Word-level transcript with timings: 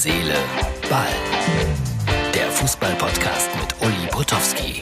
Seele, 0.00 0.36
Ball. 0.88 1.08
Der 2.32 2.48
Fußball-Podcast 2.52 3.50
mit 3.56 3.74
Uli 3.80 4.06
Potowski. 4.12 4.80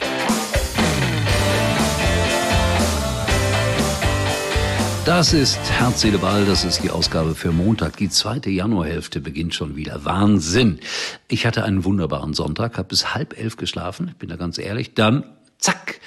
Das 5.05 5.33
ist 5.33 5.57
Herz, 5.71 6.01
Seele, 6.01 6.19
Ball. 6.19 6.45
Das 6.45 6.63
ist 6.63 6.83
die 6.83 6.91
Ausgabe 6.91 7.33
für 7.33 7.51
Montag. 7.51 7.97
Die 7.97 8.09
zweite 8.09 8.51
Januarhälfte 8.51 9.19
beginnt 9.19 9.55
schon 9.55 9.75
wieder. 9.75 10.05
Wahnsinn. 10.05 10.81
Ich 11.29 11.47
hatte 11.47 11.63
einen 11.63 11.83
wunderbaren 11.83 12.35
Sonntag, 12.35 12.77
habe 12.77 12.89
bis 12.89 13.15
halb 13.15 13.39
elf 13.39 13.57
geschlafen. 13.57 14.09
Ich 14.09 14.17
bin 14.17 14.29
da 14.29 14.35
ganz 14.35 14.59
ehrlich. 14.59 14.93
Dann, 14.93 15.23
zack, 15.57 15.99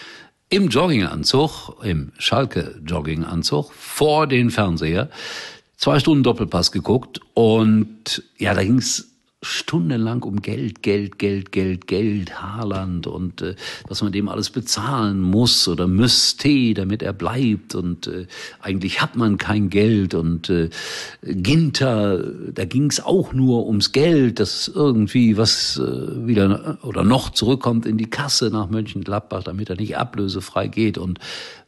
im 0.51 0.69
Jogginganzug, 0.69 1.83
im 1.83 2.13
Schalke-Jogginganzug, 2.17 3.73
vor 3.73 4.29
den 4.29 4.51
Fernseher, 4.51 5.11
zwei 5.81 5.99
Stunden 5.99 6.23
Doppelpass 6.23 6.73
geguckt 6.73 7.21
und 7.35 8.23
ja, 8.37 8.55
da 8.55 8.63
ging's 8.63 9.07
stundenlang 9.43 10.23
um 10.23 10.43
Geld, 10.43 10.83
Geld, 10.83 11.19
Geld, 11.19 11.51
Geld, 11.51 11.87
Geld, 11.87 12.43
Haaland 12.43 13.07
und 13.07 13.41
äh, 13.41 13.55
dass 13.89 14.03
man 14.03 14.13
dem 14.13 14.29
alles 14.29 14.51
bezahlen 14.51 15.23
muss 15.23 15.67
oder 15.67 15.89
müsste, 15.89 16.75
damit 16.75 17.03
er 17.03 17.15
bleibt 17.15 17.75
und 17.75 18.07
äh, 18.07 18.27
eigentlich 18.61 19.01
hat 19.01 19.17
man 19.17 19.39
kein 19.39 19.71
Geld 19.71 20.13
und 20.13 20.51
äh, 20.51 20.69
Ginter, 21.23 22.23
da 22.53 22.67
ging's 22.67 23.01
auch 23.01 23.33
nur 23.33 23.67
ums 23.67 23.93
Geld, 23.93 24.39
dass 24.41 24.69
irgendwie 24.69 25.39
was 25.39 25.79
äh, 25.79 26.27
wieder 26.27 26.77
oder 26.83 27.03
noch 27.03 27.31
zurückkommt 27.31 27.87
in 27.87 27.97
die 27.97 28.11
Kasse 28.11 28.51
nach 28.51 28.69
Mönchengladbach, 28.69 29.45
damit 29.45 29.71
er 29.71 29.77
nicht 29.77 29.97
ablösefrei 29.97 30.69
geht 30.69 30.99
und 30.99 31.19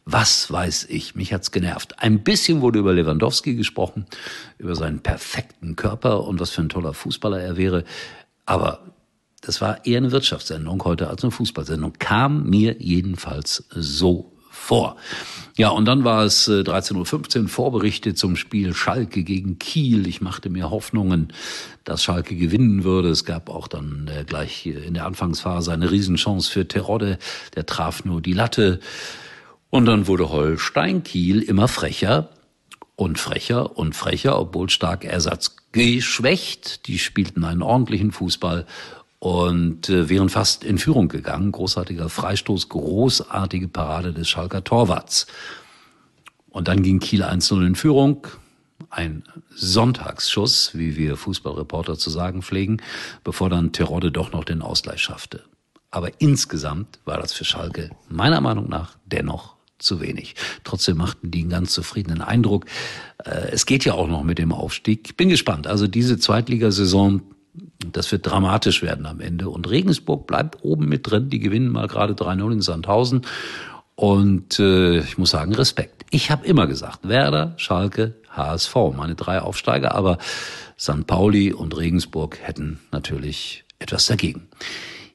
was 0.05 0.51
weiß 0.51 0.87
ich, 0.91 1.15
mich 1.15 1.33
hat's 1.33 1.52
genervt. 1.52 2.01
Ein 2.01 2.24
bisschen 2.24 2.60
wurde 2.60 2.80
über 2.80 2.93
Lewandowski 2.93 3.55
gesprochen, 3.55 4.06
über 4.59 4.74
seinen 4.74 5.01
perfekten 5.01 5.77
Körper 5.77 6.24
und 6.24 6.41
was 6.41 6.51
für 6.51 6.62
ein 6.62 6.69
toller 6.69 6.95
Fußballer 6.95 7.41
er 7.41 7.56
wäre. 7.56 7.84
Aber 8.45 8.80
das 9.41 9.60
war 9.60 9.85
eher 9.87 9.99
eine 9.99 10.13
Wirtschaftssendung 10.13 10.82
heute 10.85 11.09
als 11.09 11.23
eine 11.23 11.30
Fußballsendung. 11.30 11.95
Kam 11.99 12.49
mir 12.49 12.76
jedenfalls 12.80 13.65
so 13.71 14.32
vor. 14.51 14.96
Ja, 15.57 15.71
und 15.71 15.87
dann 15.87 16.04
war 16.04 16.24
es 16.24 16.48
13.15 16.48 17.43
Uhr 17.43 17.48
Vorberichte 17.48 18.15
zum 18.15 18.37
Spiel 18.37 18.74
Schalke 18.74 19.24
gegen 19.24 19.59
Kiel. 19.59 20.07
Ich 20.07 20.21
machte 20.21 20.51
mir 20.51 20.71
Hoffnungen, 20.71 21.32
dass 21.85 22.04
Schalke 22.04 22.37
gewinnen 22.37 22.85
würde. 22.85 23.09
Es 23.09 23.24
gab 23.24 23.51
auch 23.51 23.66
dann 23.66 24.09
äh, 24.09 24.24
gleich 24.24 24.66
in 24.66 24.95
der 24.95 25.07
Anfangsphase 25.07 25.73
eine 25.73 25.91
Riesenchance 25.91 26.51
für 26.51 26.69
Terodde. 26.69 27.19
Der 27.57 27.66
traf 27.66 28.04
nur 28.04 28.21
die 28.21 28.35
Latte. 28.35 28.80
Und 29.74 29.87
dann 29.87 30.06
wurde 30.06 30.28
Holstein 30.28 31.02
Kiel 31.02 31.40
immer 31.40 31.66
frecher 31.66 32.28
und 32.95 33.18
frecher 33.18 33.79
und 33.79 33.96
frecher, 33.96 34.38
obwohl 34.38 34.68
stark 34.68 35.02
Ersatz 35.02 35.56
geschwächt. 35.73 36.87
Die 36.88 36.98
spielten 36.98 37.42
einen 37.42 37.62
ordentlichen 37.62 38.12
Fußball 38.12 38.66
und 39.18 39.88
äh, 39.88 40.10
wären 40.10 40.29
fast 40.29 40.62
in 40.62 40.76
Führung 40.76 41.09
gegangen. 41.09 41.52
Großartiger 41.52 42.10
Freistoß, 42.10 42.68
großartige 42.68 43.66
Parade 43.68 44.12
des 44.12 44.29
Schalker 44.29 44.62
Torwarts. 44.62 45.26
Und 46.51 46.68
dann 46.68 46.82
ging 46.82 47.01
Kiel 47.01 47.23
1-0 47.23 47.66
in 47.66 47.74
Führung. 47.74 48.26
Ein 48.90 49.24
Sonntagsschuss, 49.54 50.73
wie 50.74 50.96
wir 50.96 51.16
Fußballreporter 51.16 51.96
zu 51.96 52.10
sagen 52.10 52.42
pflegen, 52.42 52.82
bevor 53.24 53.48
dann 53.48 53.73
Terodde 53.73 54.12
doch 54.12 54.32
noch 54.32 54.45
den 54.45 54.60
Ausgleich 54.60 55.01
schaffte. 55.01 55.45
Aber 55.90 56.10
insgesamt 56.20 56.98
war 57.07 57.16
das 57.16 57.32
für 57.32 57.46
Schalke 57.46 57.88
meiner 58.10 58.42
Meinung 58.42 58.68
nach 58.68 58.98
dennoch 59.07 59.62
zu 59.83 60.01
wenig. 60.01 60.35
Trotzdem 60.65 60.97
machten 60.97 61.30
die 61.30 61.41
einen 61.41 61.51
ganz 61.51 61.73
zufriedenen 61.73 62.23
Eindruck. 62.23 62.66
Äh, 63.25 63.51
es 63.52 63.66
geht 63.66 63.85
ja 63.85 63.95
auch 63.95 64.09
noch 64.09 64.22
mit 64.22 64.38
dem 64.38 64.53
Aufstieg. 64.53 65.00
Ich 65.06 65.16
bin 65.16 65.28
gespannt. 65.28 65.66
Also 65.66 65.87
diese 65.87 66.19
Zweitligasaison, 66.19 67.22
das 67.93 68.10
wird 68.12 68.27
dramatisch 68.27 68.83
werden 68.83 69.06
am 69.06 69.21
Ende. 69.21 69.49
Und 69.49 69.69
Regensburg 69.69 70.27
bleibt 70.27 70.65
oben 70.65 70.88
mit 70.88 71.10
drin. 71.10 71.28
Die 71.28 71.41
gewinnen 71.41 71.69
mal 71.69 71.88
gerade 71.88 72.15
3-0 72.15 72.53
in 72.53 72.60
Sandhausen. 72.62 73.22
Und 73.94 74.59
äh, 74.59 75.00
ich 75.00 75.19
muss 75.19 75.31
sagen, 75.31 75.54
Respekt. 75.54 76.06
Ich 76.10 76.31
habe 76.31 76.47
immer 76.47 76.66
gesagt, 76.66 77.09
Werder, 77.09 77.54
Schalke, 77.56 78.15
HSV, 78.31 78.75
meine 78.97 79.15
drei 79.15 79.41
Aufsteiger, 79.41 79.94
aber 79.94 80.19
St. 80.78 81.06
Pauli 81.06 81.53
und 81.53 81.76
Regensburg 81.76 82.38
hätten 82.41 82.81
natürlich 82.91 83.65
etwas 83.78 84.06
dagegen. 84.06 84.48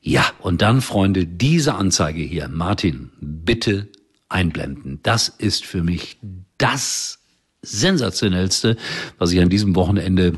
Ja, 0.02 0.26
und 0.40 0.62
dann, 0.62 0.82
Freunde, 0.82 1.26
diese 1.26 1.76
Anzeige 1.76 2.22
hier. 2.22 2.48
Martin, 2.48 3.10
bitte 3.20 3.90
einblenden. 4.30 5.00
Das 5.04 5.30
ist 5.30 5.66
für 5.66 5.84
mich 5.84 6.18
das 6.58 7.20
sensationellste, 7.62 8.78
was 9.18 9.32
ich 9.32 9.42
an 9.42 9.50
diesem 9.50 9.76
Wochenende 9.76 10.34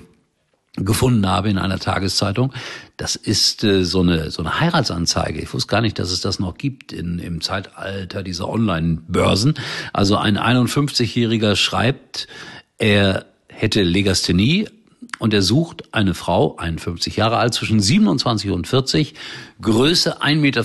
gefunden 0.76 1.28
habe 1.28 1.50
in 1.50 1.58
einer 1.58 1.80
Tageszeitung. 1.80 2.54
Das 2.98 3.16
ist 3.16 3.64
äh, 3.64 3.84
so 3.84 4.02
eine 4.02 4.32
so 4.32 4.42
eine 4.42 4.60
Heiratsanzeige. 4.60 5.42
Ich 5.42 5.54
wusste 5.54 5.70
gar 5.70 5.82
nicht, 5.82 6.00
dass 6.00 6.12
es 6.12 6.22
das 6.22 6.40
noch 6.40 6.58
gibt 6.58 6.94
in, 6.94 7.20
im 7.20 7.42
Zeitalter 7.42 8.24
dieser 8.24 8.48
Online-Börsen. 8.48 9.56
Also 9.94 10.18
ein 10.18 10.38
51-Jähriger 10.38 11.56
schreibt, 11.56 12.28
er 12.78 13.26
hätte 13.50 13.84
Legasthenie, 13.84 14.70
und 15.18 15.34
er 15.34 15.42
sucht 15.42 15.94
eine 15.94 16.14
Frau, 16.14 16.56
51 16.58 17.16
Jahre 17.16 17.38
alt, 17.38 17.54
zwischen 17.54 17.80
27 17.80 18.52
und 18.52 18.68
40, 18.68 19.16
Größe 19.62 20.22
1,50 20.22 20.36
Meter 20.36 20.64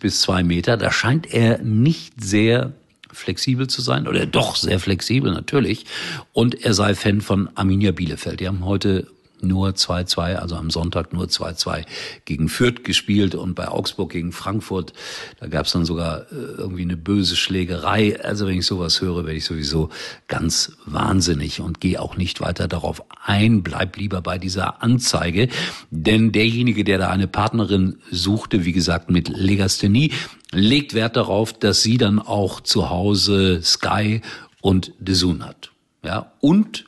bis 0.00 0.20
2 0.20 0.42
Meter. 0.44 0.76
Da 0.76 0.92
scheint 0.92 1.32
er 1.32 1.58
nicht 1.58 2.22
sehr 2.22 2.72
flexibel 3.12 3.66
zu 3.66 3.80
sein, 3.82 4.06
oder 4.06 4.26
doch 4.26 4.56
sehr 4.56 4.78
flexibel 4.78 5.32
natürlich. 5.32 5.86
Und 6.32 6.62
er 6.62 6.74
sei 6.74 6.94
Fan 6.94 7.20
von 7.20 7.48
Arminia 7.54 7.92
Bielefeld. 7.92 8.40
Die 8.40 8.46
haben 8.46 8.64
heute 8.64 9.08
nur 9.46 9.70
2-2, 9.70 10.36
also 10.36 10.56
am 10.56 10.70
Sonntag 10.70 11.12
nur 11.12 11.26
2-2 11.26 11.84
gegen 12.24 12.48
Fürth 12.48 12.84
gespielt 12.84 13.34
und 13.34 13.54
bei 13.54 13.68
Augsburg 13.68 14.12
gegen 14.12 14.32
Frankfurt, 14.32 14.92
da 15.40 15.46
gab 15.46 15.66
es 15.66 15.72
dann 15.72 15.84
sogar 15.84 16.22
äh, 16.32 16.34
irgendwie 16.58 16.82
eine 16.82 16.96
böse 16.96 17.36
Schlägerei. 17.36 18.20
Also 18.22 18.46
wenn 18.46 18.58
ich 18.58 18.66
sowas 18.66 19.00
höre, 19.00 19.24
werde 19.24 19.36
ich 19.36 19.44
sowieso 19.44 19.90
ganz 20.28 20.72
wahnsinnig 20.84 21.60
und 21.60 21.80
gehe 21.80 22.00
auch 22.00 22.16
nicht 22.16 22.40
weiter 22.40 22.68
darauf 22.68 23.02
ein, 23.24 23.62
bleib 23.62 23.96
lieber 23.96 24.22
bei 24.22 24.38
dieser 24.38 24.82
Anzeige, 24.82 25.48
denn 25.90 26.32
derjenige, 26.32 26.84
der 26.84 26.98
da 26.98 27.10
eine 27.10 27.28
Partnerin 27.28 27.98
suchte, 28.10 28.64
wie 28.64 28.72
gesagt 28.72 29.10
mit 29.10 29.28
Legasthenie, 29.28 30.12
legt 30.52 30.94
Wert 30.94 31.16
darauf, 31.16 31.52
dass 31.52 31.82
sie 31.82 31.98
dann 31.98 32.18
auch 32.18 32.60
zu 32.60 32.90
Hause 32.90 33.60
Sky 33.62 34.20
und 34.60 34.92
Zoom 35.06 35.44
hat. 35.44 35.70
Ja, 36.04 36.32
und 36.40 36.85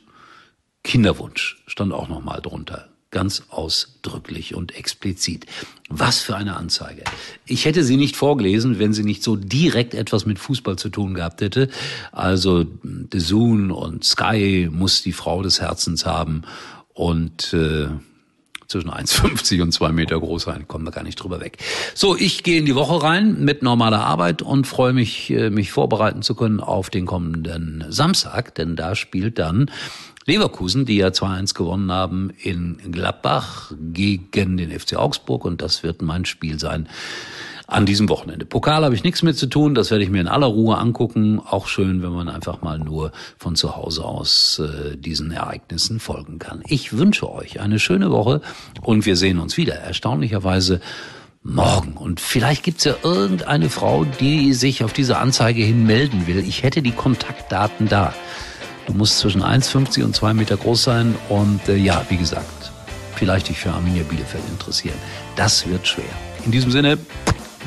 Kinderwunsch 0.83 1.63
stand 1.67 1.93
auch 1.93 2.07
noch 2.07 2.23
mal 2.23 2.41
drunter. 2.41 2.89
Ganz 3.11 3.43
ausdrücklich 3.49 4.53
und 4.53 4.75
explizit. 4.75 5.47
Was 5.89 6.19
für 6.21 6.35
eine 6.35 6.57
Anzeige. 6.57 7.03
Ich 7.45 7.65
hätte 7.65 7.83
sie 7.83 7.97
nicht 7.97 8.15
vorgelesen, 8.15 8.77
wenn 8.77 8.93
sie 8.93 9.03
nicht 9.03 9.23
so 9.23 9.35
direkt 9.35 9.95
etwas 9.95 10.27
mit 10.27 10.37
Fußball 10.37 10.77
zu 10.77 10.89
tun 10.89 11.15
gehabt 11.15 11.41
hätte. 11.41 11.69
Also 12.11 12.65
The 12.83 13.19
Zoon 13.19 13.71
und 13.71 14.03
Sky 14.03 14.69
muss 14.71 15.01
die 15.01 15.13
Frau 15.13 15.41
des 15.41 15.59
Herzens 15.59 16.05
haben 16.05 16.43
und 16.93 17.51
äh, 17.53 17.87
zwischen 18.69 18.91
1,50 18.91 19.61
und 19.61 19.71
2 19.71 19.91
Meter 19.91 20.19
groß 20.19 20.43
sein, 20.43 20.67
kommen 20.67 20.85
wir 20.85 20.91
gar 20.91 21.03
nicht 21.03 21.15
drüber 21.15 21.41
weg. 21.41 21.57
So, 21.95 22.15
ich 22.15 22.43
gehe 22.43 22.59
in 22.59 22.65
die 22.65 22.75
Woche 22.75 23.03
rein 23.03 23.43
mit 23.43 23.63
normaler 23.63 24.05
Arbeit 24.05 24.41
und 24.41 24.67
freue 24.67 24.93
mich, 24.93 25.31
äh, 25.31 25.49
mich 25.49 25.71
vorbereiten 25.71 26.21
zu 26.21 26.35
können 26.35 26.59
auf 26.59 26.89
den 26.89 27.05
kommenden 27.05 27.83
Samstag, 27.89 28.55
denn 28.55 28.75
da 28.75 28.95
spielt 28.95 29.39
dann 29.39 29.71
Leverkusen, 30.25 30.85
die 30.85 30.97
ja 30.97 31.07
2-1 31.07 31.55
gewonnen 31.55 31.91
haben 31.91 32.29
in 32.37 32.77
Gladbach 32.91 33.73
gegen 33.91 34.57
den 34.57 34.79
FC 34.79 34.95
Augsburg 34.95 35.43
und 35.43 35.61
das 35.61 35.81
wird 35.81 36.03
mein 36.03 36.25
Spiel 36.25 36.59
sein 36.59 36.87
an 37.69 37.85
diesem 37.85 38.09
Wochenende. 38.09 38.45
Pokal 38.45 38.83
habe 38.83 38.95
ich 38.95 39.03
nichts 39.03 39.21
mit 39.21 39.37
zu 39.37 39.45
tun, 39.45 39.75
das 39.75 39.91
werde 39.91 40.03
ich 40.03 40.09
mir 40.09 40.21
in 40.21 40.27
aller 40.27 40.47
Ruhe 40.47 40.77
angucken. 40.77 41.39
Auch 41.39 41.67
schön, 41.67 42.01
wenn 42.01 42.11
man 42.11 42.27
einfach 42.27 42.61
mal 42.61 42.79
nur 42.79 43.11
von 43.37 43.55
zu 43.55 43.75
Hause 43.75 44.03
aus 44.03 44.59
äh, 44.59 44.97
diesen 44.97 45.31
Ereignissen 45.31 45.99
folgen 45.99 46.39
kann. 46.39 46.63
Ich 46.67 46.97
wünsche 46.97 47.31
euch 47.31 47.59
eine 47.59 47.79
schöne 47.79 48.11
Woche 48.11 48.41
und 48.81 49.05
wir 49.05 49.15
sehen 49.15 49.39
uns 49.39 49.55
wieder. 49.55 49.75
Erstaunlicherweise 49.75 50.81
morgen. 51.43 51.93
Und 51.93 52.19
vielleicht 52.19 52.63
gibt's 52.63 52.83
ja 52.83 52.95
irgendeine 53.03 53.69
Frau, 53.69 54.03
die 54.19 54.53
sich 54.53 54.83
auf 54.83 54.91
diese 54.91 55.17
Anzeige 55.17 55.63
hin 55.63 55.85
melden 55.85 56.27
will. 56.27 56.39
Ich 56.39 56.63
hätte 56.63 56.81
die 56.81 56.91
Kontaktdaten 56.91 57.87
da. 57.87 58.13
Du 58.87 58.93
musst 58.93 59.19
zwischen 59.19 59.43
1,50 59.43 60.03
und 60.03 60.15
2 60.15 60.33
Meter 60.33 60.57
groß 60.57 60.83
sein 60.83 61.15
und 61.29 61.69
äh, 61.69 61.75
ja, 61.75 62.03
wie 62.09 62.17
gesagt, 62.17 62.71
vielleicht 63.15 63.49
dich 63.49 63.59
für 63.59 63.71
Arminia 63.71 64.03
Bielefeld 64.03 64.43
interessieren. 64.49 64.97
Das 65.35 65.67
wird 65.67 65.87
schwer. 65.87 66.05
In 66.45 66.51
diesem 66.51 66.71
Sinne, 66.71 66.97